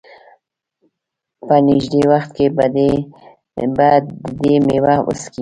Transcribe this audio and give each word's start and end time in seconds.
په 1.47 1.55
نېږدې 1.67 2.01
وخت 2.11 2.29
کې 2.37 2.45
به 2.57 2.65
د 3.77 3.79
دې 4.39 4.53
مېوه 4.67 4.95
وڅکي. 5.05 5.39